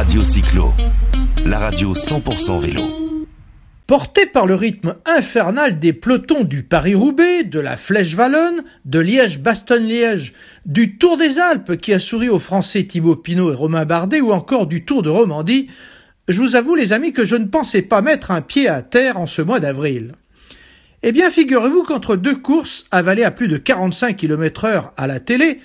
Radio 0.00 0.24
Cyclo, 0.24 0.72
la 1.44 1.58
radio 1.58 1.92
100% 1.92 2.58
vélo. 2.58 2.84
Porté 3.86 4.24
par 4.24 4.46
le 4.46 4.54
rythme 4.54 4.94
infernal 5.04 5.78
des 5.78 5.92
pelotons 5.92 6.42
du 6.42 6.62
Paris-Roubaix, 6.62 7.44
de 7.44 7.60
la 7.60 7.76
Flèche 7.76 8.14
Wallonne, 8.14 8.64
de 8.86 8.98
Liège-Bastogne-Liège, 8.98 10.32
du 10.64 10.96
Tour 10.96 11.18
des 11.18 11.38
Alpes 11.38 11.76
qui 11.76 11.92
a 11.92 11.98
souri 11.98 12.30
aux 12.30 12.38
Français 12.38 12.84
Thibaut 12.84 13.14
Pinot 13.14 13.52
et 13.52 13.54
Romain 13.54 13.84
Bardet 13.84 14.22
ou 14.22 14.32
encore 14.32 14.66
du 14.66 14.86
Tour 14.86 15.02
de 15.02 15.10
Romandie, 15.10 15.68
je 16.28 16.40
vous 16.40 16.56
avoue 16.56 16.76
les 16.76 16.94
amis 16.94 17.12
que 17.12 17.26
je 17.26 17.36
ne 17.36 17.44
pensais 17.44 17.82
pas 17.82 18.00
mettre 18.00 18.30
un 18.30 18.40
pied 18.40 18.68
à 18.68 18.80
terre 18.80 19.18
en 19.18 19.26
ce 19.26 19.42
mois 19.42 19.60
d'avril. 19.60 20.12
Eh 21.02 21.12
bien, 21.12 21.28
figurez-vous 21.28 21.82
qu'entre 21.82 22.16
deux 22.16 22.36
courses 22.36 22.86
avalées 22.90 23.24
à 23.24 23.30
plus 23.30 23.48
de 23.48 23.58
45 23.58 24.16
km 24.16 24.64
heure 24.64 24.94
à 24.96 25.06
la 25.06 25.20
télé, 25.20 25.60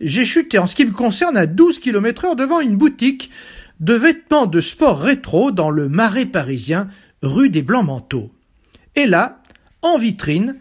j'ai 0.00 0.24
chuté 0.24 0.58
en 0.58 0.66
ce 0.66 0.76
qui 0.76 0.86
me 0.86 0.92
concerne 0.92 1.36
à 1.36 1.46
12 1.46 1.80
km 1.80 2.26
heure 2.26 2.36
devant 2.36 2.60
une 2.60 2.76
boutique 2.76 3.32
de 3.80 3.94
vêtements 3.94 4.46
de 4.46 4.60
sport 4.60 5.00
rétro 5.00 5.50
dans 5.50 5.70
le 5.70 5.88
marais 5.88 6.26
parisien, 6.26 6.88
rue 7.22 7.48
des 7.48 7.62
Blancs-Manteaux. 7.62 8.30
Et 8.94 9.06
là, 9.06 9.42
en 9.82 9.96
vitrine, 9.96 10.56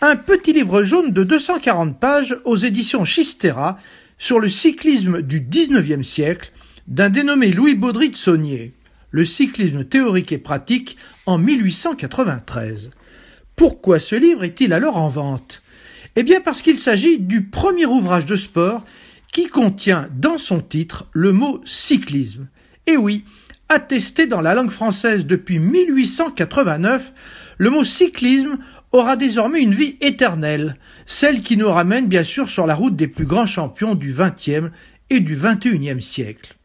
un 0.00 0.16
petit 0.16 0.52
livre 0.52 0.82
jaune 0.82 1.12
de 1.12 1.22
240 1.22 2.00
pages 2.00 2.36
aux 2.44 2.56
éditions 2.56 3.04
Chistera 3.04 3.78
sur 4.18 4.40
le 4.40 4.48
cyclisme 4.48 5.22
du 5.22 5.40
XIXe 5.40 6.06
siècle 6.06 6.52
d'un 6.88 7.10
dénommé 7.10 7.52
Louis 7.52 7.74
Baudry 7.74 8.10
de 8.10 8.16
Saunier, 8.16 8.72
le 9.10 9.24
cyclisme 9.24 9.84
théorique 9.84 10.32
et 10.32 10.38
pratique 10.38 10.96
en 11.26 11.38
1893. 11.38 12.90
Pourquoi 13.54 14.00
ce 14.00 14.16
livre 14.16 14.44
est-il 14.44 14.72
alors 14.72 14.96
en 14.96 15.08
vente? 15.08 15.62
Eh 16.16 16.22
bien 16.22 16.40
parce 16.40 16.62
qu'il 16.62 16.78
s'agit 16.78 17.18
du 17.18 17.44
premier 17.44 17.86
ouvrage 17.86 18.26
de 18.26 18.36
sport 18.36 18.84
qui 19.32 19.46
contient 19.46 20.08
dans 20.16 20.38
son 20.38 20.60
titre 20.60 21.06
le 21.12 21.32
mot 21.32 21.60
cyclisme. 21.64 22.48
Et 22.86 22.96
oui, 22.96 23.24
attesté 23.68 24.26
dans 24.26 24.40
la 24.40 24.54
langue 24.54 24.70
française 24.70 25.26
depuis 25.26 25.58
1889, 25.58 27.12
le 27.58 27.70
mot 27.70 27.84
cyclisme 27.84 28.58
aura 28.92 29.16
désormais 29.16 29.62
une 29.62 29.74
vie 29.74 29.96
éternelle, 30.00 30.76
celle 31.06 31.40
qui 31.40 31.56
nous 31.56 31.70
ramène 31.70 32.06
bien 32.06 32.24
sûr 32.24 32.48
sur 32.48 32.66
la 32.66 32.74
route 32.74 32.96
des 32.96 33.08
plus 33.08 33.24
grands 33.24 33.46
champions 33.46 33.94
du 33.94 34.12
XXe 34.12 34.70
et 35.10 35.20
du 35.20 35.36
XXIe 35.36 36.02
siècle. 36.02 36.56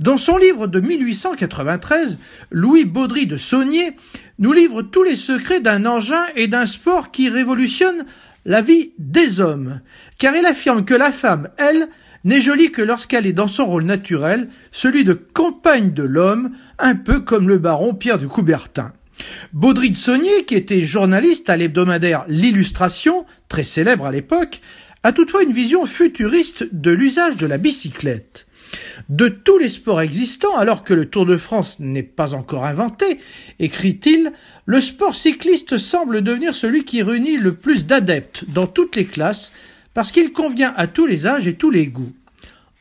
Dans 0.00 0.16
son 0.16 0.36
livre 0.36 0.66
de 0.66 0.80
1893, 0.80 2.18
Louis 2.50 2.84
Baudry 2.84 3.26
de 3.26 3.36
Saunier 3.36 3.96
nous 4.38 4.52
livre 4.52 4.82
tous 4.82 5.02
les 5.02 5.16
secrets 5.16 5.60
d'un 5.60 5.86
engin 5.86 6.26
et 6.36 6.48
d'un 6.48 6.66
sport 6.66 7.10
qui 7.10 7.28
révolutionne 7.28 8.04
la 8.44 8.60
vie 8.60 8.92
des 8.98 9.40
hommes, 9.40 9.80
car 10.18 10.36
il 10.36 10.44
affirme 10.44 10.84
que 10.84 10.94
la 10.94 11.10
femme, 11.10 11.48
elle, 11.56 11.88
n'est 12.24 12.40
jolie 12.40 12.72
que 12.72 12.82
lorsqu'elle 12.82 13.26
est 13.26 13.32
dans 13.32 13.48
son 13.48 13.66
rôle 13.66 13.84
naturel, 13.84 14.48
celui 14.72 15.04
de 15.04 15.12
compagne 15.12 15.92
de 15.92 16.02
l'homme, 16.02 16.52
un 16.78 16.94
peu 16.94 17.20
comme 17.20 17.48
le 17.48 17.58
baron 17.58 17.94
Pierre 17.94 18.18
de 18.18 18.26
Coubertin. 18.26 18.92
Baudry 19.52 19.90
de 19.90 19.96
Saunier, 19.96 20.44
qui 20.46 20.54
était 20.54 20.82
journaliste 20.82 21.48
à 21.48 21.56
l'hebdomadaire 21.56 22.24
L'Illustration, 22.28 23.26
très 23.48 23.64
célèbre 23.64 24.06
à 24.06 24.12
l'époque, 24.12 24.60
a 25.02 25.12
toutefois 25.12 25.42
une 25.42 25.52
vision 25.52 25.86
futuriste 25.86 26.66
de 26.72 26.90
l'usage 26.90 27.36
de 27.36 27.46
la 27.46 27.58
bicyclette. 27.58 28.46
De 29.08 29.28
tous 29.28 29.58
les 29.58 29.68
sports 29.68 30.00
existants, 30.00 30.56
alors 30.56 30.82
que 30.82 30.94
le 30.94 31.04
Tour 31.04 31.26
de 31.26 31.36
France 31.36 31.78
n'est 31.78 32.02
pas 32.02 32.34
encore 32.34 32.64
inventé, 32.64 33.20
écrit-il, 33.60 34.32
le 34.66 34.80
sport 34.80 35.14
cycliste 35.14 35.78
semble 35.78 36.22
devenir 36.22 36.54
celui 36.54 36.84
qui 36.84 37.02
réunit 37.02 37.36
le 37.36 37.54
plus 37.54 37.86
d'adeptes 37.86 38.44
dans 38.48 38.66
toutes 38.66 38.96
les 38.96 39.04
classes, 39.04 39.52
parce 39.94 40.12
qu'il 40.12 40.32
convient 40.32 40.74
à 40.76 40.86
tous 40.86 41.06
les 41.06 41.26
âges 41.26 41.46
et 41.46 41.54
tous 41.54 41.70
les 41.70 41.86
goûts. 41.86 42.12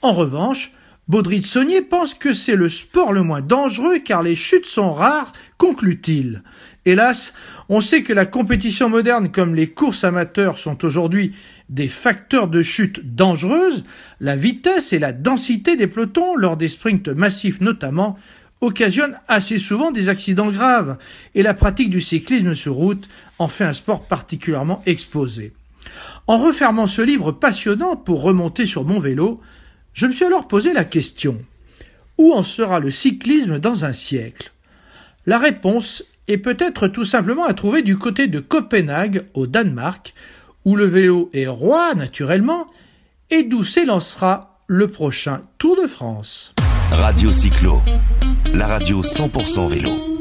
En 0.01 0.13
revanche, 0.13 0.71
Baudry 1.07 1.41
de 1.41 1.45
Saunier 1.45 1.81
pense 1.81 2.13
que 2.13 2.33
c'est 2.33 2.55
le 2.55 2.69
sport 2.69 3.13
le 3.13 3.23
moins 3.23 3.41
dangereux 3.41 3.99
car 3.99 4.23
les 4.23 4.35
chutes 4.35 4.65
sont 4.65 4.93
rares, 4.93 5.33
conclut-il. 5.57 6.43
Hélas, 6.85 7.33
on 7.69 7.81
sait 7.81 8.03
que 8.03 8.13
la 8.13 8.25
compétition 8.25 8.89
moderne 8.89 9.31
comme 9.31 9.55
les 9.55 9.67
courses 9.67 10.03
amateurs 10.03 10.57
sont 10.57 10.83
aujourd'hui 10.83 11.33
des 11.69 11.87
facteurs 11.87 12.47
de 12.47 12.61
chute 12.61 13.15
dangereuses, 13.15 13.83
la 14.19 14.35
vitesse 14.35 14.93
et 14.93 14.99
la 14.99 15.13
densité 15.13 15.75
des 15.75 15.87
pelotons 15.87 16.35
lors 16.35 16.57
des 16.57 16.69
sprints 16.69 17.09
massifs 17.09 17.61
notamment 17.61 18.17
occasionnent 18.61 19.19
assez 19.27 19.59
souvent 19.59 19.91
des 19.91 20.07
accidents 20.07 20.51
graves 20.51 20.97
et 21.35 21.43
la 21.43 21.53
pratique 21.53 21.89
du 21.89 22.01
cyclisme 22.01 22.55
sur 22.55 22.75
route 22.75 23.09
en 23.39 23.49
fait 23.49 23.65
un 23.65 23.73
sport 23.73 24.05
particulièrement 24.05 24.81
exposé. 24.85 25.53
En 26.27 26.37
refermant 26.37 26.87
ce 26.87 27.01
livre 27.01 27.31
passionnant 27.31 27.95
pour 27.95 28.21
remonter 28.21 28.65
sur 28.65 28.85
mon 28.85 28.99
vélo, 28.99 29.41
je 29.93 30.05
me 30.05 30.13
suis 30.13 30.25
alors 30.25 30.47
posé 30.47 30.73
la 30.73 30.85
question 30.85 31.39
où 32.17 32.31
en 32.33 32.43
sera 32.43 32.79
le 32.79 32.91
cyclisme 32.91 33.59
dans 33.59 33.85
un 33.85 33.93
siècle? 33.93 34.51
La 35.25 35.37
réponse 35.37 36.03
est 36.27 36.37
peut-être 36.37 36.87
tout 36.87 37.05
simplement 37.05 37.45
à 37.45 37.53
trouver 37.53 37.81
du 37.81 37.97
côté 37.97 38.27
de 38.27 38.39
Copenhague, 38.39 39.25
au 39.33 39.47
Danemark, 39.47 40.13
où 40.65 40.75
le 40.75 40.85
vélo 40.85 41.29
est 41.33 41.47
roi 41.47 41.93
naturellement, 41.95 42.67
et 43.29 43.43
d'où 43.43 43.63
s'élancera 43.63 44.61
le 44.67 44.87
prochain 44.87 45.41
Tour 45.57 45.75
de 45.81 45.87
France. 45.87 46.53
Radio 46.91 47.31
Cyclo, 47.31 47.81
la 48.53 48.67
radio 48.67 49.01
100% 49.01 49.67
vélo. 49.67 50.12